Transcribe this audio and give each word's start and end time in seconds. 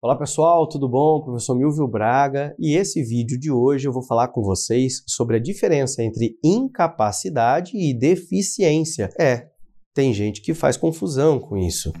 Olá 0.00 0.16
pessoal, 0.16 0.68
tudo 0.68 0.88
bom? 0.88 1.20
Professor 1.20 1.56
Milvio 1.56 1.88
Braga 1.88 2.54
e 2.56 2.76
esse 2.76 3.02
vídeo 3.02 3.36
de 3.36 3.50
hoje 3.50 3.88
eu 3.88 3.92
vou 3.92 4.06
falar 4.06 4.28
com 4.28 4.42
vocês 4.42 5.02
sobre 5.04 5.34
a 5.34 5.40
diferença 5.40 6.04
entre 6.04 6.38
incapacidade 6.44 7.72
e 7.76 7.92
deficiência. 7.92 9.10
É, 9.18 9.48
tem 9.92 10.14
gente 10.14 10.40
que 10.40 10.54
faz 10.54 10.76
confusão 10.76 11.40
com 11.40 11.56
isso. 11.56 11.92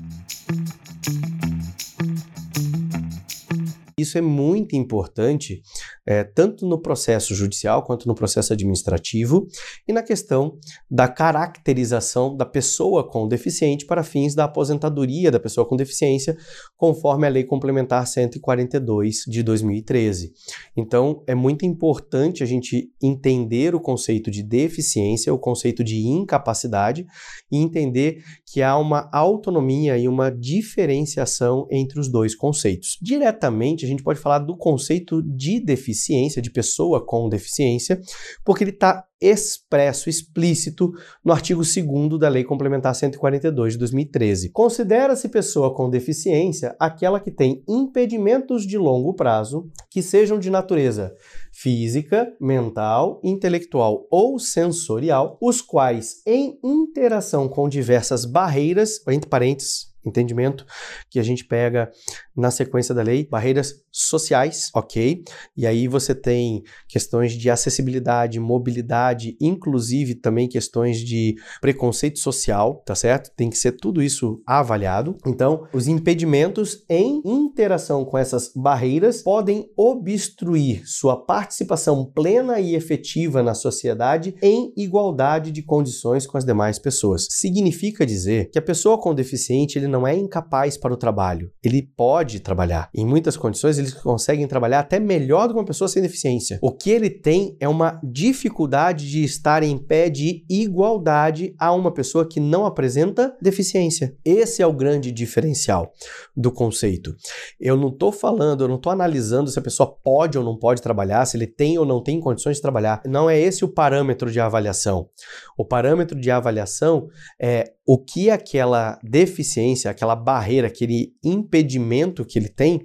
Isso 3.98 4.16
é 4.16 4.20
muito 4.20 4.76
importante, 4.76 5.60
é, 6.08 6.24
tanto 6.24 6.66
no 6.66 6.80
processo 6.80 7.34
judicial 7.34 7.82
quanto 7.82 8.08
no 8.08 8.14
processo 8.14 8.54
administrativo 8.54 9.46
e 9.86 9.92
na 9.92 10.02
questão 10.02 10.56
da 10.90 11.06
caracterização 11.06 12.34
da 12.34 12.46
pessoa 12.46 13.06
com 13.06 13.28
deficiente 13.28 13.84
para 13.84 14.02
fins 14.02 14.34
da 14.34 14.44
aposentadoria 14.44 15.30
da 15.30 15.38
pessoa 15.38 15.68
com 15.68 15.76
deficiência, 15.76 16.34
conforme 16.78 17.26
a 17.26 17.30
Lei 17.30 17.44
Complementar 17.44 18.06
142 18.06 19.24
de 19.28 19.42
2013. 19.42 20.32
Então, 20.74 21.22
é 21.26 21.34
muito 21.34 21.66
importante 21.66 22.42
a 22.42 22.46
gente 22.46 22.90
entender 23.02 23.74
o 23.74 23.80
conceito 23.80 24.30
de 24.30 24.42
deficiência, 24.42 25.34
o 25.34 25.38
conceito 25.38 25.84
de 25.84 26.06
incapacidade 26.06 27.06
e 27.52 27.58
entender 27.58 28.22
que 28.46 28.62
há 28.62 28.78
uma 28.78 29.10
autonomia 29.12 29.98
e 29.98 30.08
uma 30.08 30.30
diferenciação 30.30 31.66
entre 31.70 32.00
os 32.00 32.08
dois 32.08 32.34
conceitos. 32.34 32.96
Diretamente, 33.02 33.84
a 33.84 33.88
gente 33.88 34.02
pode 34.02 34.18
falar 34.18 34.38
do 34.38 34.56
conceito 34.56 35.22
de 35.22 35.60
deficiência, 35.60 35.97
de 36.40 36.50
pessoa 36.50 37.04
com 37.04 37.28
deficiência, 37.28 38.00
porque 38.44 38.64
ele 38.64 38.70
está 38.70 39.04
expresso, 39.20 40.08
explícito 40.08 40.92
no 41.24 41.32
artigo 41.32 41.62
2 41.62 42.18
da 42.18 42.28
Lei 42.28 42.44
Complementar 42.44 42.94
142 42.94 43.72
de 43.72 43.78
2013. 43.80 44.50
Considera-se 44.50 45.28
pessoa 45.28 45.74
com 45.74 45.90
deficiência 45.90 46.76
aquela 46.78 47.18
que 47.18 47.30
tem 47.30 47.62
impedimentos 47.68 48.64
de 48.64 48.78
longo 48.78 49.14
prazo 49.14 49.68
que 49.90 50.02
sejam 50.02 50.38
de 50.38 50.50
natureza 50.50 51.12
física, 51.52 52.32
mental, 52.40 53.20
intelectual 53.24 54.06
ou 54.10 54.38
sensorial, 54.38 55.36
os 55.40 55.60
quais, 55.60 56.22
em 56.24 56.58
interação 56.62 57.48
com 57.48 57.68
diversas 57.68 58.24
barreiras, 58.24 59.00
entre 59.08 59.28
parênteses, 59.28 59.88
entendimento 60.04 60.64
que 61.10 61.18
a 61.18 61.22
gente 61.22 61.44
pega 61.44 61.90
na 62.38 62.52
sequência 62.52 62.94
da 62.94 63.02
lei, 63.02 63.26
barreiras 63.28 63.82
sociais, 63.90 64.70
ok? 64.72 65.24
E 65.56 65.66
aí 65.66 65.88
você 65.88 66.14
tem 66.14 66.62
questões 66.86 67.32
de 67.32 67.50
acessibilidade, 67.50 68.38
mobilidade, 68.38 69.36
inclusive 69.40 70.14
também 70.14 70.48
questões 70.48 70.98
de 71.00 71.34
preconceito 71.60 72.20
social, 72.20 72.82
tá 72.86 72.94
certo? 72.94 73.32
Tem 73.36 73.50
que 73.50 73.58
ser 73.58 73.72
tudo 73.72 74.00
isso 74.00 74.40
avaliado. 74.46 75.16
Então, 75.26 75.66
os 75.72 75.88
impedimentos 75.88 76.84
em 76.88 77.20
interação 77.24 78.04
com 78.04 78.16
essas 78.16 78.52
barreiras 78.54 79.22
podem 79.22 79.68
obstruir 79.76 80.86
sua 80.86 81.16
participação 81.16 82.04
plena 82.04 82.60
e 82.60 82.76
efetiva 82.76 83.42
na 83.42 83.54
sociedade 83.54 84.36
em 84.40 84.72
igualdade 84.76 85.50
de 85.50 85.62
condições 85.62 86.24
com 86.24 86.38
as 86.38 86.44
demais 86.44 86.78
pessoas. 86.78 87.26
Significa 87.30 88.06
dizer 88.06 88.50
que 88.50 88.58
a 88.58 88.62
pessoa 88.62 88.96
com 88.96 89.12
deficiente 89.12 89.76
ele 89.76 89.88
não 89.88 90.06
é 90.06 90.14
incapaz 90.14 90.76
para 90.76 90.94
o 90.94 90.96
trabalho. 90.96 91.50
Ele 91.64 91.82
pode 91.82 92.27
trabalhar. 92.38 92.88
Em 92.94 93.04
muitas 93.04 93.36
condições 93.36 93.76
ele 93.76 93.88
eles 93.88 93.94
conseguem 93.94 94.46
trabalhar 94.46 94.80
até 94.80 95.00
melhor 95.00 95.46
do 95.46 95.54
que 95.54 95.60
uma 95.60 95.64
pessoa 95.64 95.88
sem 95.88 96.02
deficiência. 96.02 96.58
O 96.62 96.72
que 96.72 96.90
ele 96.90 97.10
tem 97.10 97.56
é 97.58 97.68
uma 97.68 98.00
dificuldade 98.02 99.08
de 99.08 99.24
estar 99.24 99.62
em 99.62 99.76
pé 99.76 100.08
de 100.08 100.44
igualdade 100.48 101.54
a 101.58 101.72
uma 101.72 101.92
pessoa 101.92 102.28
que 102.28 102.40
não 102.40 102.66
apresenta 102.66 103.36
deficiência. 103.40 104.14
Esse 104.24 104.62
é 104.62 104.66
o 104.66 104.72
grande 104.72 105.10
diferencial 105.10 105.92
do 106.36 106.52
conceito. 106.52 107.14
Eu 107.58 107.76
não 107.76 107.88
estou 107.88 108.12
falando, 108.12 108.64
eu 108.64 108.68
não 108.68 108.76
estou 108.76 108.92
analisando 108.92 109.50
se 109.50 109.58
a 109.58 109.62
pessoa 109.62 109.90
pode 110.02 110.38
ou 110.38 110.44
não 110.44 110.56
pode 110.56 110.82
trabalhar, 110.82 111.24
se 111.24 111.36
ele 111.36 111.46
tem 111.46 111.78
ou 111.78 111.86
não 111.86 112.02
tem 112.02 112.20
condições 112.20 112.56
de 112.56 112.62
trabalhar. 112.62 113.00
Não 113.06 113.28
é 113.28 113.38
esse 113.38 113.64
o 113.64 113.68
parâmetro 113.68 114.30
de 114.30 114.40
avaliação. 114.40 115.08
O 115.56 115.64
parâmetro 115.64 116.18
de 116.18 116.30
avaliação 116.30 117.08
é 117.40 117.72
o 117.90 117.96
que 117.96 118.28
aquela 118.28 118.98
deficiência, 119.02 119.90
aquela 119.90 120.14
barreira, 120.14 120.66
aquele 120.66 121.14
impedimento 121.24 122.22
que 122.22 122.38
ele 122.38 122.50
tem 122.50 122.84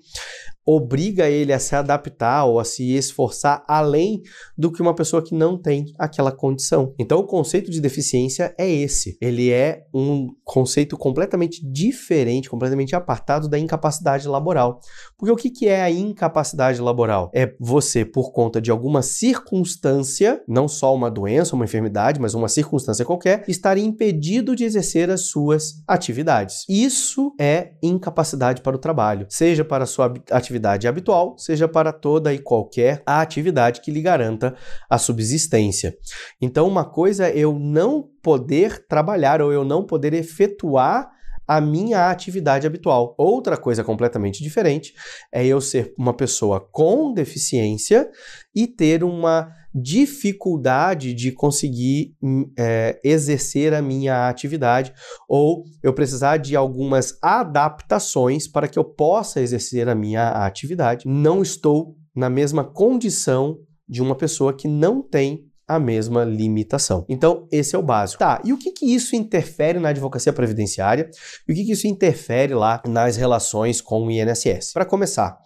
obriga 0.65 1.29
ele 1.29 1.51
a 1.51 1.59
se 1.59 1.75
adaptar 1.75 2.45
ou 2.45 2.59
a 2.59 2.63
se 2.63 2.93
esforçar 2.93 3.63
além 3.67 4.21
do 4.57 4.71
que 4.71 4.81
uma 4.81 4.95
pessoa 4.95 5.23
que 5.23 5.35
não 5.35 5.57
tem 5.57 5.85
aquela 5.99 6.31
condição. 6.31 6.93
Então, 6.97 7.19
o 7.19 7.27
conceito 7.27 7.69
de 7.69 7.81
deficiência 7.81 8.53
é 8.57 8.69
esse. 8.69 9.17
Ele 9.21 9.51
é 9.51 9.83
um 9.93 10.29
conceito 10.43 10.97
completamente 10.97 11.65
diferente, 11.69 12.49
completamente 12.49 12.95
apartado 12.95 13.49
da 13.49 13.59
incapacidade 13.59 14.27
laboral. 14.27 14.79
Porque 15.17 15.31
o 15.31 15.35
que 15.35 15.67
é 15.67 15.81
a 15.81 15.91
incapacidade 15.91 16.81
laboral? 16.81 17.29
É 17.33 17.53
você, 17.59 18.05
por 18.05 18.31
conta 18.31 18.61
de 18.61 18.71
alguma 18.71 19.01
circunstância, 19.01 20.41
não 20.47 20.67
só 20.67 20.93
uma 20.95 21.11
doença, 21.11 21.55
uma 21.55 21.65
enfermidade, 21.65 22.19
mas 22.19 22.33
uma 22.33 22.47
circunstância 22.47 23.05
qualquer, 23.05 23.43
estar 23.47 23.77
impedido 23.77 24.55
de 24.55 24.63
exercer 24.63 25.09
as 25.09 25.27
suas 25.27 25.83
atividades. 25.87 26.65
Isso 26.69 27.33
é 27.39 27.73
incapacidade 27.81 28.61
para 28.61 28.75
o 28.75 28.79
trabalho, 28.79 29.25
seja 29.29 29.65
para 29.65 29.83
a 29.83 29.87
sua 29.87 30.13
atividade 30.31 30.52
atividade 30.53 30.87
habitual, 30.87 31.37
seja 31.37 31.67
para 31.67 31.91
toda 31.91 32.33
e 32.33 32.39
qualquer 32.39 33.01
atividade 33.05 33.81
que 33.81 33.91
lhe 33.91 34.01
garanta 34.01 34.55
a 34.89 34.97
subsistência. 34.97 35.95
Então, 36.41 36.67
uma 36.67 36.85
coisa 36.85 37.27
é 37.27 37.37
eu 37.37 37.57
não 37.57 38.07
poder 38.21 38.85
trabalhar 38.87 39.41
ou 39.41 39.51
eu 39.51 39.63
não 39.63 39.85
poder 39.85 40.13
efetuar 40.13 41.11
a 41.55 41.61
minha 41.61 42.09
atividade 42.09 42.65
habitual. 42.65 43.15
Outra 43.17 43.57
coisa 43.57 43.83
completamente 43.83 44.41
diferente 44.41 44.93
é 45.31 45.45
eu 45.45 45.61
ser 45.61 45.93
uma 45.97 46.13
pessoa 46.13 46.59
com 46.59 47.13
deficiência 47.13 48.09
e 48.55 48.67
ter 48.67 49.03
uma 49.03 49.51
dificuldade 49.73 51.13
de 51.13 51.31
conseguir 51.31 52.15
hum, 52.21 52.51
é, 52.57 52.99
exercer 53.03 53.73
a 53.73 53.81
minha 53.81 54.29
atividade 54.29 54.93
ou 55.27 55.63
eu 55.81 55.93
precisar 55.93 56.37
de 56.37 56.55
algumas 56.55 57.17
adaptações 57.21 58.47
para 58.47 58.67
que 58.67 58.77
eu 58.77 58.83
possa 58.83 59.41
exercer 59.41 59.89
a 59.89 59.95
minha 59.95 60.29
atividade. 60.45 61.07
Não 61.07 61.41
estou 61.41 61.95
na 62.15 62.29
mesma 62.29 62.63
condição 62.63 63.57
de 63.87 64.01
uma 64.01 64.15
pessoa 64.15 64.53
que 64.53 64.67
não 64.67 65.01
tem 65.01 65.45
a 65.67 65.79
mesma 65.79 66.23
limitação. 66.23 67.05
Então, 67.07 67.47
esse 67.51 67.75
é 67.75 67.79
o 67.79 67.83
básico. 67.83 68.19
Tá, 68.19 68.41
e 68.43 68.51
o 68.51 68.57
que, 68.57 68.71
que 68.71 68.93
isso 68.93 69.15
interfere 69.15 69.79
na 69.79 69.89
advocacia 69.89 70.33
previdenciária? 70.33 71.09
E 71.47 71.51
o 71.51 71.55
que, 71.55 71.65
que 71.65 71.71
isso 71.71 71.87
interfere 71.87 72.53
lá 72.53 72.81
nas 72.85 73.15
relações 73.15 73.81
com 73.81 74.05
o 74.05 74.11
INSS? 74.11 74.73
Para 74.73 74.85
começar, 74.85 75.37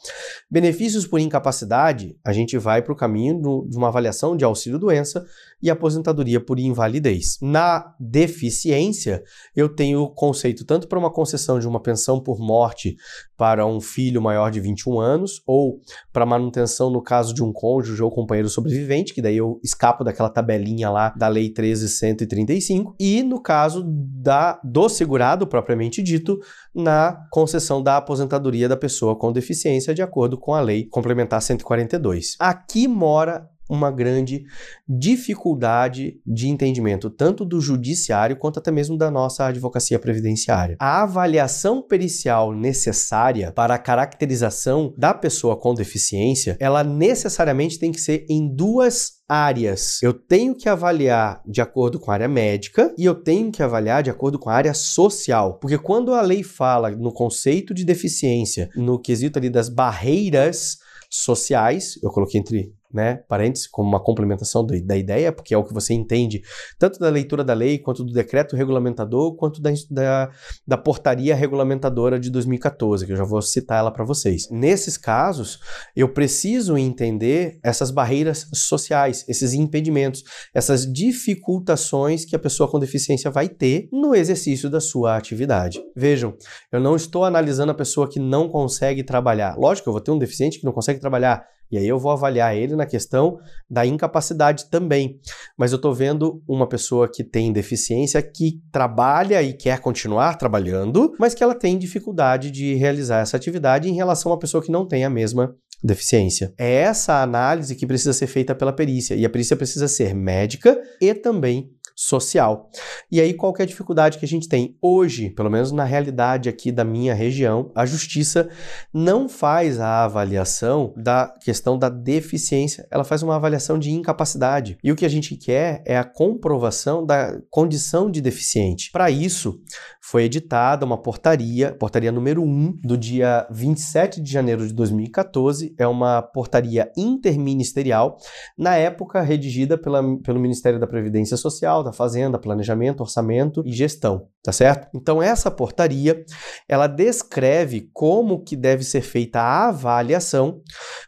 benefícios 0.49 1.05
por 1.05 1.19
incapacidade, 1.19 2.17
a 2.25 2.33
gente 2.33 2.57
vai 2.57 2.81
para 2.81 2.93
o 2.93 2.95
caminho 2.95 3.39
do, 3.39 3.67
de 3.69 3.77
uma 3.77 3.89
avaliação 3.89 4.35
de 4.35 4.43
auxílio-doença 4.43 5.25
e 5.61 5.69
aposentadoria 5.69 6.39
por 6.39 6.59
invalidez. 6.59 7.37
Na 7.41 7.95
deficiência, 7.99 9.23
eu 9.55 9.67
tenho 9.67 10.01
o 10.01 10.09
conceito 10.09 10.65
tanto 10.65 10.87
para 10.87 10.99
uma 10.99 11.11
concessão 11.11 11.59
de 11.59 11.67
uma 11.67 11.81
pensão 11.81 12.19
por 12.19 12.39
morte 12.39 12.95
para 13.35 13.65
um 13.65 13.79
filho 13.79 14.21
maior 14.21 14.49
de 14.49 14.59
21 14.59 14.99
anos, 14.99 15.41
ou 15.45 15.79
para 16.11 16.25
manutenção 16.25 16.89
no 16.89 17.01
caso 17.01 17.33
de 17.33 17.43
um 17.43 17.53
cônjuge 17.53 18.01
ou 18.01 18.11
companheiro 18.11 18.49
sobrevivente, 18.49 19.13
que 19.13 19.21
daí 19.21 19.37
eu 19.37 19.59
escapo 19.63 20.03
daquela 20.03 20.29
tabelinha 20.29 20.89
lá 20.89 21.09
da 21.09 21.27
Lei 21.27 21.49
13135, 21.49 22.95
e 22.99 23.21
no 23.23 23.41
caso 23.41 23.83
da, 23.87 24.59
do 24.63 24.89
segurado 24.89 25.45
propriamente 25.47 26.01
dito, 26.01 26.39
na 26.73 27.27
concessão 27.31 27.81
da 27.81 27.97
aposentadoria 27.97 28.67
da 28.67 28.77
pessoa 28.77 29.15
com 29.15 29.31
deficiência, 29.31 29.93
de 29.93 30.01
acordo 30.01 30.37
com 30.37 30.53
a 30.53 30.61
Lei 30.61 30.85
Complementar 30.85 31.41
142. 31.41 32.35
Aqui 32.39 32.87
mora 32.87 33.47
uma 33.69 33.91
grande 33.91 34.45
dificuldade 34.87 36.19
de 36.25 36.47
entendimento, 36.47 37.09
tanto 37.09 37.45
do 37.45 37.59
judiciário 37.59 38.37
quanto 38.37 38.59
até 38.59 38.71
mesmo 38.71 38.97
da 38.97 39.11
nossa 39.11 39.45
advocacia 39.45 39.99
previdenciária. 39.99 40.77
A 40.79 41.03
avaliação 41.03 41.81
pericial 41.81 42.53
necessária 42.53 43.51
para 43.51 43.75
a 43.75 43.79
caracterização 43.79 44.93
da 44.97 45.13
pessoa 45.13 45.57
com 45.57 45.73
deficiência, 45.73 46.57
ela 46.59 46.83
necessariamente 46.83 47.79
tem 47.79 47.91
que 47.91 47.99
ser 47.99 48.25
em 48.29 48.53
duas 48.53 49.17
áreas. 49.27 50.01
Eu 50.01 50.13
tenho 50.13 50.55
que 50.55 50.69
avaliar 50.69 51.41
de 51.45 51.59
acordo 51.61 51.99
com 51.99 52.09
a 52.09 52.13
área 52.13 52.27
médica 52.27 52.93
e 52.97 53.03
eu 53.03 53.15
tenho 53.15 53.51
que 53.51 53.61
avaliar 53.61 54.01
de 54.01 54.09
acordo 54.09 54.39
com 54.39 54.49
a 54.49 54.53
área 54.53 54.73
social. 54.73 55.59
Porque 55.59 55.77
quando 55.77 56.13
a 56.13 56.21
lei 56.21 56.43
fala 56.43 56.91
no 56.91 57.11
conceito 57.11 57.73
de 57.73 57.83
deficiência, 57.83 58.69
no 58.75 58.99
quesito 58.99 59.37
ali 59.37 59.49
das 59.49 59.69
barreiras 59.69 60.77
sociais, 61.09 61.99
eu 62.01 62.09
coloquei 62.09 62.39
entre 62.39 62.73
né, 62.93 63.17
parênteses, 63.27 63.67
como 63.67 63.87
uma 63.87 63.99
complementação 63.99 64.65
do, 64.65 64.79
da 64.81 64.95
ideia, 64.95 65.31
porque 65.31 65.53
é 65.53 65.57
o 65.57 65.63
que 65.63 65.73
você 65.73 65.93
entende 65.93 66.41
tanto 66.79 66.99
da 66.99 67.09
leitura 67.09 67.43
da 67.43 67.53
lei, 67.53 67.77
quanto 67.77 68.03
do 68.03 68.13
decreto 68.13 68.55
regulamentador, 68.55 69.35
quanto 69.35 69.61
da, 69.61 69.71
da, 69.89 70.31
da 70.65 70.77
portaria 70.77 71.35
regulamentadora 71.35 72.19
de 72.19 72.29
2014, 72.29 73.05
que 73.05 73.11
eu 73.11 73.17
já 73.17 73.25
vou 73.25 73.41
citar 73.41 73.79
ela 73.79 73.91
para 73.91 74.05
vocês. 74.05 74.49
Nesses 74.49 74.97
casos, 74.97 75.59
eu 75.95 76.13
preciso 76.13 76.77
entender 76.77 77.59
essas 77.63 77.91
barreiras 77.91 78.47
sociais, 78.53 79.25
esses 79.27 79.53
impedimentos, 79.53 80.23
essas 80.53 80.91
dificultações 80.91 82.23
que 82.23 82.35
a 82.35 82.39
pessoa 82.39 82.69
com 82.69 82.79
deficiência 82.79 83.29
vai 83.29 83.49
ter 83.49 83.89
no 83.91 84.15
exercício 84.15 84.69
da 84.69 84.79
sua 84.79 85.17
atividade. 85.17 85.81
Vejam, 85.95 86.35
eu 86.71 86.79
não 86.79 86.95
estou 86.95 87.25
analisando 87.25 87.71
a 87.71 87.75
pessoa 87.75 88.09
que 88.09 88.19
não 88.19 88.47
consegue 88.47 89.03
trabalhar. 89.03 89.57
Lógico, 89.57 89.89
eu 89.89 89.93
vou 89.93 90.01
ter 90.01 90.11
um 90.11 90.17
deficiente 90.17 90.59
que 90.59 90.65
não 90.65 90.71
consegue 90.71 90.99
trabalhar 90.99 91.45
e 91.71 91.77
aí 91.77 91.87
eu 91.87 91.99
vou 91.99 92.11
avaliar 92.11 92.55
ele 92.55 92.75
na 92.75 92.85
questão 92.85 93.37
da 93.69 93.85
incapacidade 93.85 94.69
também. 94.69 95.19
Mas 95.57 95.71
eu 95.71 95.77
estou 95.77 95.93
vendo 95.93 96.41
uma 96.47 96.67
pessoa 96.67 97.09
que 97.11 97.23
tem 97.23 97.51
deficiência 97.51 98.21
que 98.21 98.61
trabalha 98.71 99.41
e 99.41 99.53
quer 99.53 99.79
continuar 99.79 100.37
trabalhando, 100.37 101.13
mas 101.19 101.33
que 101.33 101.43
ela 101.43 101.55
tem 101.55 101.77
dificuldade 101.77 102.51
de 102.51 102.75
realizar 102.75 103.19
essa 103.19 103.37
atividade 103.37 103.89
em 103.89 103.95
relação 103.95 104.31
a 104.31 104.35
uma 104.35 104.39
pessoa 104.39 104.63
que 104.63 104.71
não 104.71 104.87
tem 104.87 105.03
a 105.03 105.09
mesma 105.09 105.55
deficiência. 105.83 106.53
É 106.57 106.73
essa 106.73 107.21
análise 107.21 107.75
que 107.75 107.85
precisa 107.85 108.13
ser 108.13 108.27
feita 108.27 108.55
pela 108.55 108.73
perícia. 108.73 109.15
E 109.15 109.25
a 109.25 109.29
perícia 109.29 109.55
precisa 109.55 109.87
ser 109.87 110.13
médica 110.15 110.77
e 110.99 111.13
também 111.13 111.69
social. 111.97 112.69
E 113.11 113.19
aí, 113.19 113.33
qual 113.33 113.51
é 113.57 113.63
a 113.63 113.65
dificuldade 113.65 114.19
que 114.19 114.25
a 114.25 114.27
gente 114.27 114.47
tem? 114.47 114.77
Hoje, 114.79 115.31
pelo 115.31 115.49
menos 115.49 115.71
na 115.71 115.83
realidade 115.83 116.47
aqui 116.47 116.71
da 116.71 116.83
minha 116.83 117.15
região, 117.15 117.71
a 117.73 117.87
justiça 117.87 118.47
não 118.93 119.27
faz 119.27 119.79
a 119.79 120.03
avaliação 120.03 120.93
da 120.95 121.33
questão 121.43 121.77
da 121.77 121.89
deficiência, 121.89 122.87
ela 122.91 123.03
faz 123.03 123.23
uma 123.23 123.35
avaliação 123.35 123.79
de 123.79 123.89
incapacidade. 123.91 124.77
E 124.83 124.91
o 124.91 124.95
que 124.95 125.05
a 125.05 125.09
gente 125.09 125.35
quer 125.35 125.81
é 125.87 125.97
a 125.97 126.03
comprovação 126.03 127.03
da 127.03 127.39
condição 127.49 128.11
de 128.11 128.21
deficiente. 128.21 128.91
Para 128.91 129.09
isso, 129.09 129.59
foi 130.01 130.23
editada 130.23 130.85
uma 130.85 131.01
portaria, 131.01 131.73
portaria 131.73 132.11
número 132.11 132.43
1, 132.43 132.79
do 132.83 132.95
dia 132.95 133.47
27 133.49 134.21
de 134.21 134.31
janeiro 134.31 134.67
de 134.67 134.73
2014, 134.73 135.73
é 135.79 135.87
uma 135.87 136.21
portaria 136.21 136.91
interministerial, 136.95 138.17
na 138.57 138.75
época 138.75 139.21
redigida 139.21 139.77
pela, 139.77 140.03
pelo 140.19 140.39
Ministério 140.39 140.79
da 140.79 140.85
Previdência 140.85 141.35
Social, 141.35 141.86
da 141.87 141.93
Fazenda, 141.93 142.37
Planejamento, 142.37 143.01
Orçamento 143.01 143.63
e 143.65 143.71
Gestão, 143.71 144.27
tá 144.43 144.51
certo? 144.51 144.87
Então 144.93 145.21
essa 145.21 145.49
portaria, 145.49 146.23
ela 146.67 146.87
descreve 146.87 147.89
como 147.93 148.43
que 148.43 148.55
deve 148.55 148.83
ser 148.83 149.01
feita 149.01 149.39
a 149.39 149.69
avaliação 149.69 150.61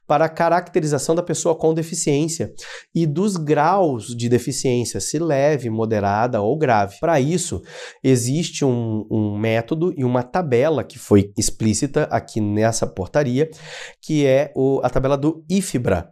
para 0.08 0.26
a 0.26 0.30
caracterização 0.30 1.14
da 1.14 1.22
pessoa 1.22 1.56
com 1.56 1.74
deficiência 1.74 2.52
e 2.96 3.06
dos 3.06 3.38
graus 3.38 4.08
de 4.08 4.28
deficiência, 4.28 5.00
se 5.00 5.20
leve, 5.20 5.70
moderada 5.70 6.42
ou 6.42 6.58
grave. 6.58 6.98
Para 7.00 7.20
isso, 7.20 7.62
existe 8.04 8.66
um, 8.66 9.06
um 9.12 9.38
método 9.38 9.94
e 9.96 10.04
uma 10.04 10.24
tabela 10.24 10.84
que 10.84 10.98
foi 10.98 11.32
explícita 11.38 12.04
aqui 12.06 12.42
nessa 12.42 12.88
portaria, 12.88 13.50
que 14.02 14.26
é 14.26 14.52
o, 14.56 14.80
a 14.84 14.90
tabela 14.90 15.18
do 15.18 15.46
IFBRA, 15.50 16.12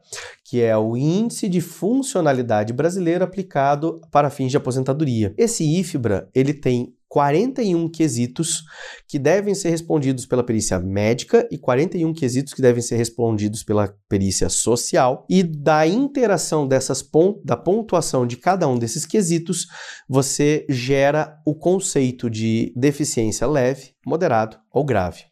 que 0.50 0.62
é 0.62 0.78
o 0.78 0.96
Índice 0.96 1.50
de 1.50 1.60
Funcionalidade 1.60 2.72
Brasileiro 2.72 3.22
aplicado 3.22 4.00
para 4.10 4.30
fins 4.30 4.50
de 4.50 4.56
aposentadoria. 4.56 5.34
Esse 5.38 5.66
IFBRA, 5.66 6.30
ele 6.34 6.54
tem 6.54 6.96
41 7.10 7.90
quesitos 7.90 8.64
que 9.08 9.20
devem 9.20 9.54
ser 9.54 9.72
respondidos 9.72 10.26
pela 10.26 10.46
perícia 10.46 10.80
médica 10.80 11.46
e 11.52 11.58
41 11.58 12.14
quesitos 12.14 12.54
que 12.54 12.62
devem 12.62 12.82
ser 12.82 12.96
respondidos 12.96 13.62
pela 13.62 13.94
perícia 14.08 14.48
social. 14.48 15.26
E 15.30 15.44
da 15.44 15.86
interação 15.86 16.66
dessas 16.66 17.02
pont 17.02 17.42
da 17.44 17.58
pontuação 17.58 18.26
de 18.26 18.38
cada 18.38 18.70
um 18.70 18.80
desses 18.80 19.06
quesitos, 19.06 19.68
você 20.08 20.66
gera 20.70 21.38
o 21.46 21.56
conceito 21.56 22.30
de 22.30 22.72
deficiência 22.74 23.46
leve, 23.46 23.92
moderado 24.06 24.58
ou 24.72 24.86
grave. 24.86 25.27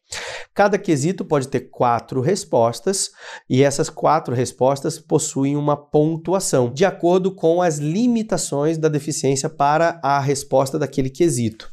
Cada 0.53 0.77
quesito 0.77 1.25
pode 1.25 1.49
ter 1.49 1.69
quatro 1.69 2.21
respostas 2.21 3.09
e 3.49 3.61
essas 3.61 3.89
quatro 3.89 4.33
respostas 4.33 4.97
possuem 4.97 5.57
uma 5.57 5.75
pontuação 5.75 6.71
de 6.71 6.85
acordo 6.85 7.35
com 7.35 7.61
as 7.61 7.77
limitações 7.77 8.77
da 8.77 8.87
deficiência 8.87 9.49
para 9.49 9.99
a 10.01 10.17
resposta 10.17 10.79
daquele 10.79 11.09
quesito. 11.09 11.69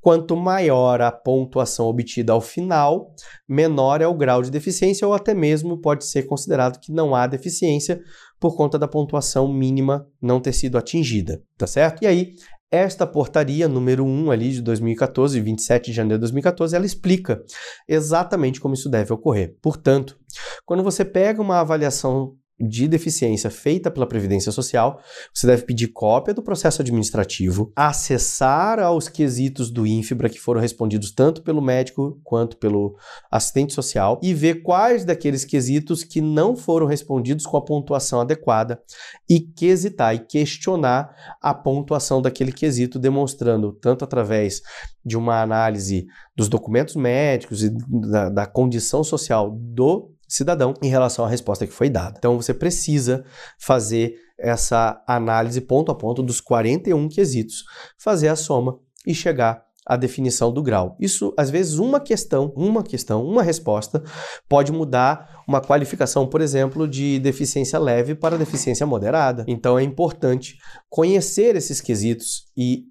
Quanto 0.00 0.36
maior 0.36 1.00
a 1.00 1.10
pontuação 1.10 1.86
obtida 1.86 2.32
ao 2.34 2.40
final, 2.42 3.14
menor 3.48 4.02
é 4.02 4.06
o 4.06 4.14
grau 4.14 4.42
de 4.42 4.50
deficiência 4.50 5.08
ou 5.08 5.14
até 5.14 5.32
mesmo 5.32 5.80
pode 5.80 6.04
ser 6.04 6.24
considerado 6.24 6.80
que 6.80 6.92
não 6.92 7.14
há 7.14 7.26
deficiência 7.26 7.98
por 8.38 8.56
conta 8.56 8.78
da 8.78 8.86
pontuação 8.86 9.52
mínima 9.52 10.06
não 10.20 10.38
ter 10.38 10.52
sido 10.52 10.76
atingida, 10.78 11.42
tá 11.56 11.66
certo? 11.66 12.02
E 12.02 12.06
aí, 12.06 12.34
esta 12.70 13.06
portaria 13.06 13.66
número 13.66 14.04
1 14.04 14.30
ali 14.30 14.50
de 14.52 14.62
2014, 14.62 15.40
27 15.40 15.86
de 15.86 15.92
janeiro 15.92 16.18
de 16.18 16.22
2014, 16.22 16.76
ela 16.76 16.86
explica 16.86 17.42
exatamente 17.88 18.60
como 18.60 18.74
isso 18.74 18.88
deve 18.88 19.12
ocorrer. 19.12 19.56
Portanto, 19.62 20.18
quando 20.64 20.82
você 20.82 21.04
pega 21.04 21.40
uma 21.40 21.60
avaliação 21.60 22.36
de 22.60 22.88
deficiência 22.88 23.50
feita 23.50 23.90
pela 23.90 24.06
Previdência 24.06 24.50
Social, 24.50 25.00
você 25.32 25.46
deve 25.46 25.62
pedir 25.62 25.88
cópia 25.88 26.34
do 26.34 26.42
processo 26.42 26.82
administrativo, 26.82 27.72
acessar 27.76 28.80
aos 28.80 29.08
quesitos 29.08 29.70
do 29.70 29.86
INFIBRA 29.86 30.28
que 30.28 30.40
foram 30.40 30.60
respondidos 30.60 31.12
tanto 31.12 31.42
pelo 31.42 31.62
médico 31.62 32.20
quanto 32.24 32.56
pelo 32.56 32.96
assistente 33.30 33.72
social 33.72 34.18
e 34.22 34.34
ver 34.34 34.62
quais 34.62 35.04
daqueles 35.04 35.44
quesitos 35.44 36.02
que 36.02 36.20
não 36.20 36.56
foram 36.56 36.86
respondidos 36.86 37.46
com 37.46 37.56
a 37.56 37.64
pontuação 37.64 38.20
adequada 38.20 38.82
e 39.28 39.40
quesitar 39.40 40.14
e 40.14 40.18
questionar 40.18 41.14
a 41.40 41.54
pontuação 41.54 42.20
daquele 42.20 42.52
quesito, 42.52 42.98
demonstrando 42.98 43.72
tanto 43.72 44.04
através 44.04 44.62
de 45.04 45.16
uma 45.16 45.40
análise 45.40 46.06
dos 46.34 46.48
documentos 46.48 46.96
médicos 46.96 47.62
e 47.62 47.70
da, 47.70 48.28
da 48.28 48.46
condição 48.46 49.04
social 49.04 49.50
do 49.50 50.12
cidadão 50.28 50.74
em 50.82 50.88
relação 50.88 51.24
à 51.24 51.28
resposta 51.28 51.66
que 51.66 51.72
foi 51.72 51.88
dada. 51.88 52.16
Então 52.18 52.36
você 52.40 52.52
precisa 52.52 53.24
fazer 53.58 54.14
essa 54.38 55.02
análise 55.06 55.60
ponto 55.60 55.90
a 55.90 55.94
ponto 55.94 56.22
dos 56.22 56.40
41 56.40 57.08
quesitos, 57.08 57.64
fazer 57.98 58.28
a 58.28 58.36
soma 58.36 58.78
e 59.06 59.14
chegar 59.14 59.67
à 59.88 59.96
definição 59.96 60.52
do 60.52 60.62
grau. 60.62 60.96
Isso, 61.00 61.32
às 61.36 61.48
vezes, 61.48 61.78
uma 61.78 61.98
questão, 61.98 62.52
uma 62.54 62.82
questão, 62.82 63.24
uma 63.24 63.42
resposta 63.42 64.02
pode 64.46 64.70
mudar 64.70 65.42
uma 65.48 65.62
qualificação, 65.62 66.26
por 66.26 66.42
exemplo, 66.42 66.86
de 66.86 67.18
deficiência 67.18 67.78
leve 67.78 68.14
para 68.14 68.36
deficiência 68.36 68.86
moderada. 68.86 69.46
Então 69.48 69.78
é 69.78 69.82
importante 69.82 70.58
conhecer 70.90 71.56
esses 71.56 71.80
quesitos 71.80 72.46
e 72.54 72.84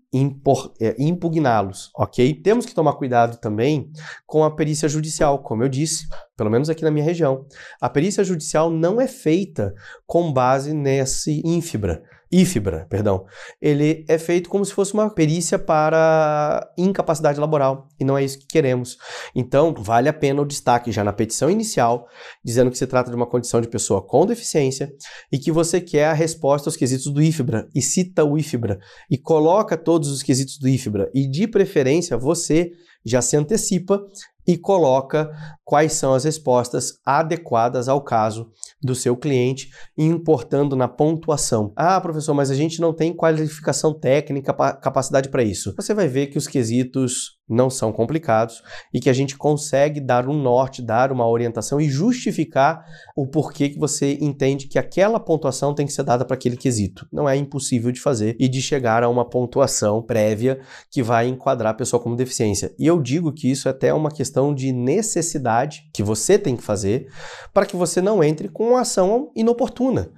é, 0.81 0.95
impugná-los, 0.97 1.91
ok? 1.95 2.33
Temos 2.41 2.65
que 2.65 2.73
tomar 2.73 2.93
cuidado 2.93 3.37
também 3.37 3.91
com 4.25 4.43
a 4.43 4.49
perícia 4.49 4.89
judicial, 4.89 5.43
como 5.43 5.63
eu 5.63 5.69
disse, 5.69 6.07
pelo 6.35 6.49
menos 6.49 6.67
aqui 6.67 6.83
na 6.83 6.89
minha 6.89 7.05
região. 7.05 7.45
A 7.79 7.87
perícia 7.87 8.23
judicial 8.23 8.71
não 8.71 8.99
é 8.99 9.07
feita 9.07 9.75
com 10.07 10.33
base 10.33 10.73
nesse 10.73 11.43
ínfibra. 11.45 12.01
IFBRA, 12.31 12.85
perdão, 12.89 13.25
ele 13.61 14.05
é 14.07 14.17
feito 14.17 14.49
como 14.49 14.65
se 14.65 14.73
fosse 14.73 14.93
uma 14.93 15.09
perícia 15.09 15.57
para 15.57 16.69
incapacidade 16.77 17.39
laboral 17.39 17.87
e 17.99 18.03
não 18.03 18.17
é 18.17 18.23
isso 18.23 18.39
que 18.39 18.47
queremos. 18.47 18.97
Então, 19.33 19.73
vale 19.73 20.09
a 20.09 20.13
pena 20.13 20.41
o 20.41 20.45
destaque 20.45 20.91
já 20.91 21.03
na 21.03 21.13
petição 21.13 21.49
inicial, 21.49 22.07
dizendo 22.43 22.69
que 22.69 22.77
se 22.77 22.87
trata 22.87 23.09
de 23.09 23.15
uma 23.15 23.25
condição 23.25 23.61
de 23.61 23.67
pessoa 23.67 24.01
com 24.01 24.25
deficiência 24.25 24.91
e 25.31 25.37
que 25.37 25.51
você 25.51 25.79
quer 25.79 26.07
a 26.07 26.13
resposta 26.13 26.69
aos 26.69 26.75
quesitos 26.75 27.07
do 27.07 27.21
IFBRA 27.21 27.67
e 27.73 27.81
cita 27.81 28.23
o 28.23 28.37
IFBRA 28.37 28.79
e 29.09 29.17
coloca 29.17 29.77
todos 29.77 30.09
os 30.09 30.21
quesitos 30.21 30.57
do 30.57 30.67
IFBRA 30.67 31.09
e 31.13 31.27
de 31.27 31.47
preferência 31.47 32.17
você 32.17 32.71
já 33.05 33.21
se 33.21 33.37
antecipa 33.37 34.01
e 34.47 34.57
coloca 34.57 35.29
quais 35.65 35.93
são 35.93 36.13
as 36.13 36.23
respostas 36.23 36.93
adequadas 37.05 37.89
ao 37.89 38.01
caso 38.01 38.49
do 38.81 38.95
seu 38.95 39.17
cliente, 39.17 39.69
importando 39.97 40.75
na 40.75 40.87
pontuação. 40.87 41.73
Ah, 41.75 41.99
professor, 41.99 42.33
mas 42.33 42.49
a 42.49 42.55
gente 42.55 42.79
não 42.79 42.93
tem 42.93 43.13
qualificação 43.13 43.93
técnica, 43.93 44.53
capacidade 44.53 45.27
para 45.29 45.43
isso. 45.43 45.73
Você 45.75 45.93
vai 45.93 46.07
ver 46.07 46.27
que 46.27 46.37
os 46.37 46.47
quesitos 46.47 47.37
não 47.49 47.69
são 47.69 47.93
complicados 47.93 48.61
e 48.93 48.99
que 48.99 49.09
a 49.09 49.13
gente 49.13 49.37
consegue 49.37 50.01
dar 50.01 50.27
um 50.27 50.41
norte, 50.41 50.81
dar 50.81 51.11
uma 51.11 51.27
orientação 51.27 51.79
e 51.79 51.89
justificar 51.89 52.85
o 53.15 53.25
porquê 53.25 53.69
que 53.69 53.79
você 53.79 54.17
entende 54.19 54.67
que 54.67 54.77
aquela 54.77 55.19
pontuação 55.19 55.73
tem 55.73 55.85
que 55.85 55.93
ser 55.93 56.03
dada 56.03 56.25
para 56.25 56.35
aquele 56.35 56.57
quesito. 56.57 57.07
Não 57.11 57.27
é 57.27 57.37
impossível 57.37 57.91
de 57.91 58.01
fazer 58.01 58.35
e 58.39 58.49
de 58.49 58.61
chegar 58.61 59.01
a 59.01 59.09
uma 59.09 59.27
pontuação 59.27 60.01
prévia 60.01 60.59
que 60.91 61.01
vai 61.01 61.27
enquadrar 61.27 61.71
a 61.71 61.77
pessoa 61.77 62.01
como 62.01 62.17
deficiência. 62.17 62.73
E 62.77 62.85
eu 62.85 63.01
digo 63.01 63.31
que 63.31 63.49
isso 63.49 63.67
é 63.67 63.71
até 63.71 63.93
uma 63.93 64.11
questão 64.11 64.36
questão 64.37 64.53
de 64.53 64.71
necessidade 64.71 65.89
que 65.91 66.03
você 66.03 66.37
tem 66.37 66.55
que 66.55 66.61
fazer 66.61 67.07
para 67.51 67.65
que 67.65 67.75
você 67.75 67.99
não 68.01 68.23
entre 68.23 68.47
com 68.47 68.69
uma 68.69 68.81
ação 68.81 69.31
inoportuna. 69.35 70.11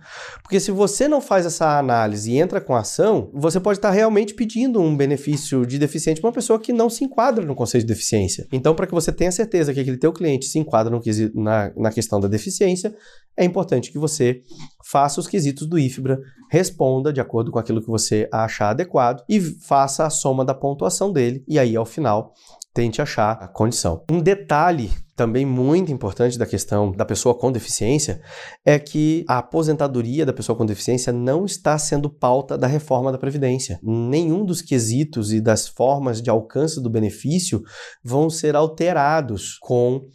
Porque 0.43 0.59
se 0.59 0.71
você 0.71 1.07
não 1.07 1.21
faz 1.21 1.45
essa 1.45 1.79
análise 1.79 2.31
e 2.31 2.37
entra 2.37 2.59
com 2.59 2.75
a 2.75 2.79
ação, 2.79 3.31
você 3.33 3.59
pode 3.59 3.77
estar 3.77 3.91
realmente 3.91 4.33
pedindo 4.33 4.81
um 4.81 4.95
benefício 4.95 5.65
de 5.65 5.79
deficiente 5.79 6.19
para 6.19 6.27
uma 6.27 6.33
pessoa 6.33 6.59
que 6.59 6.73
não 6.73 6.89
se 6.89 7.05
enquadra 7.05 7.45
no 7.45 7.55
conceito 7.55 7.85
de 7.85 7.93
deficiência. 7.93 8.45
Então, 8.51 8.75
para 8.75 8.85
que 8.85 8.93
você 8.93 9.11
tenha 9.11 9.31
certeza 9.31 9.73
que 9.73 9.79
aquele 9.79 9.97
teu 9.97 10.11
cliente 10.11 10.45
se 10.45 10.59
enquadra 10.59 10.93
no, 10.93 11.01
na, 11.41 11.71
na 11.77 11.91
questão 11.91 12.19
da 12.19 12.27
deficiência, 12.27 12.93
é 13.37 13.45
importante 13.45 13.89
que 13.89 13.97
você 13.97 14.41
faça 14.83 15.21
os 15.21 15.27
quesitos 15.27 15.65
do 15.65 15.79
IFBRA, 15.79 16.19
responda 16.51 17.13
de 17.13 17.21
acordo 17.21 17.51
com 17.51 17.59
aquilo 17.59 17.81
que 17.81 17.87
você 17.87 18.27
achar 18.33 18.71
adequado 18.71 19.23
e 19.29 19.39
faça 19.39 20.05
a 20.05 20.09
soma 20.09 20.43
da 20.43 20.53
pontuação 20.53 21.13
dele 21.13 21.43
e 21.47 21.57
aí 21.57 21.75
ao 21.75 21.85
final 21.85 22.33
tente 22.73 23.01
achar 23.01 23.31
a 23.41 23.47
condição. 23.47 24.03
Um 24.09 24.21
detalhe 24.21 24.91
também 25.19 25.45
muito 25.45 25.91
importante 25.91 26.39
da 26.39 26.45
questão 26.45 26.93
da 26.93 27.03
pessoa 27.03 27.37
com 27.37 27.51
deficiência 27.51 28.21
é 28.65 28.79
que 28.79 29.25
a 29.27 29.39
aposentadoria 29.39 30.25
da 30.25 30.31
pessoa 30.31 30.57
com 30.57 30.65
deficiência 30.65 31.11
não 31.11 31.43
está 31.43 31.77
sendo 31.77 32.09
pauta 32.09 32.57
da 32.57 32.67
reforma 32.67 33.11
da 33.11 33.17
Previdência. 33.17 33.81
Nenhum 33.83 34.45
dos 34.45 34.61
quesitos 34.61 35.33
e 35.33 35.41
das 35.41 35.67
formas 35.67 36.21
de 36.21 36.29
alcance 36.29 36.81
do 36.81 36.89
benefício 36.89 37.61
vão 38.01 38.29
ser 38.29 38.55
alterados 38.55 39.57
com 39.59 40.07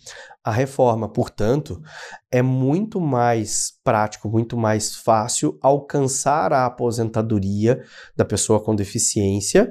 a 0.42 0.50
reforma. 0.50 1.06
Portanto, 1.06 1.82
é 2.32 2.40
muito 2.40 2.98
mais 2.98 3.72
prático, 3.84 4.26
muito 4.30 4.56
mais 4.56 4.96
fácil 4.96 5.58
alcançar 5.60 6.50
a 6.50 6.64
aposentadoria 6.64 7.82
da 8.16 8.24
pessoa 8.24 8.58
com 8.58 8.74
deficiência, 8.74 9.70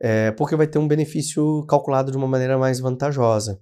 é, 0.00 0.30
porque 0.30 0.56
vai 0.56 0.66
ter 0.66 0.78
um 0.78 0.88
benefício 0.88 1.66
calculado 1.66 2.10
de 2.10 2.16
uma 2.16 2.26
maneira 2.26 2.56
mais 2.56 2.80
vantajosa. 2.80 3.60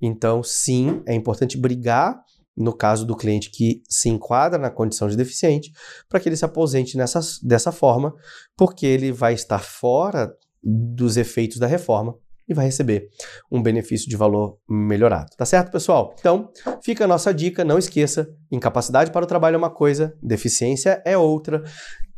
Então, 0.00 0.42
sim, 0.42 1.02
é 1.06 1.14
importante 1.14 1.58
brigar 1.58 2.22
no 2.56 2.72
caso 2.72 3.04
do 3.04 3.16
cliente 3.16 3.50
que 3.50 3.82
se 3.88 4.08
enquadra 4.08 4.58
na 4.58 4.70
condição 4.70 5.08
de 5.08 5.16
deficiente, 5.16 5.72
para 6.08 6.20
que 6.20 6.28
ele 6.28 6.36
se 6.36 6.44
aposente 6.44 6.96
nessa, 6.96 7.20
dessa 7.42 7.72
forma, 7.72 8.14
porque 8.56 8.86
ele 8.86 9.10
vai 9.10 9.34
estar 9.34 9.58
fora 9.58 10.32
dos 10.62 11.16
efeitos 11.16 11.58
da 11.58 11.66
reforma 11.66 12.16
e 12.48 12.54
vai 12.54 12.66
receber 12.66 13.08
um 13.50 13.62
benefício 13.62 14.08
de 14.08 14.16
valor 14.16 14.58
melhorado. 14.68 15.30
Tá 15.36 15.44
certo, 15.44 15.70
pessoal? 15.70 16.14
Então, 16.18 16.50
fica 16.82 17.04
a 17.04 17.08
nossa 17.08 17.32
dica, 17.32 17.64
não 17.64 17.78
esqueça, 17.78 18.28
incapacidade 18.52 19.10
para 19.10 19.24
o 19.24 19.28
trabalho 19.28 19.54
é 19.54 19.58
uma 19.58 19.70
coisa, 19.70 20.16
deficiência 20.22 21.02
é 21.04 21.16
outra. 21.16 21.62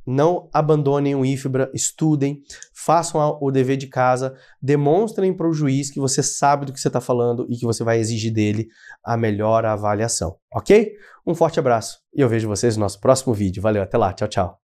Não 0.07 0.49
abandonem 0.53 1.17
o 1.17 1.25
IFBRA, 1.25 1.71
estudem, 1.75 2.41
façam 2.87 3.37
o 3.41 3.51
dever 3.51 3.77
de 3.77 3.89
casa, 3.89 4.37
demonstrem 4.63 5.37
para 5.37 5.49
o 5.49 5.53
juiz 5.53 5.91
que 5.91 5.99
você 5.99 6.23
sabe 6.23 6.65
do 6.65 6.73
que 6.73 6.79
você 6.79 6.87
está 6.87 7.01
falando 7.01 7.45
e 7.51 7.57
que 7.57 7.67
você 7.67 7.83
vai 7.83 7.99
exigir 7.99 8.33
dele 8.33 8.69
a 9.05 9.17
melhor 9.17 9.67
avaliação, 9.67 10.37
ok? 10.55 10.93
Um 11.27 11.35
forte 11.35 11.59
abraço 11.59 11.99
e 12.15 12.21
eu 12.21 12.29
vejo 12.29 12.47
vocês 12.47 12.77
no 12.77 12.83
nosso 12.83 13.01
próximo 13.01 13.35
vídeo. 13.35 13.61
Valeu, 13.61 13.83
até 13.83 13.99
lá, 13.99 14.13
tchau, 14.13 14.29
tchau. 14.29 14.61